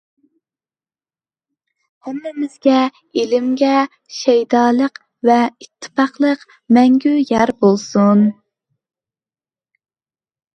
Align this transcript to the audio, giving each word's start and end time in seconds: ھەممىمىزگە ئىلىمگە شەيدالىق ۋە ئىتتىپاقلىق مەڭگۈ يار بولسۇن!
ھەممىمىزگە 2.07 2.77
ئىلىمگە 3.23 3.73
شەيدالىق 4.21 4.97
ۋە 5.31 5.37
ئىتتىپاقلىق 5.51 6.47
مەڭگۈ 6.79 7.13
يار 7.33 7.53
بولسۇن! 7.61 8.25